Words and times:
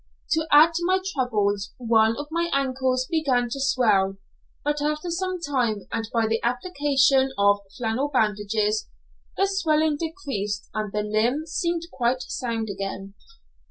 To 0.31 0.47
add 0.51 0.73
to 0.73 0.85
my 0.87 0.99
troubles, 1.13 1.75
one 1.77 2.15
of 2.17 2.25
my 2.31 2.49
ankles 2.51 3.05
began 3.05 3.49
to 3.51 3.61
swell, 3.61 4.17
but 4.63 4.81
after 4.81 5.11
some 5.11 5.39
time, 5.39 5.81
and 5.91 6.09
by 6.11 6.25
the 6.25 6.41
application 6.41 7.31
of 7.37 7.59
flannel 7.77 8.09
bandages, 8.11 8.89
the 9.37 9.45
swelling 9.45 9.97
decreased 9.97 10.69
and 10.73 10.91
the 10.91 11.03
limb 11.03 11.45
seemed 11.45 11.83
quite 11.91 12.23
sound 12.23 12.67
again. 12.67 13.13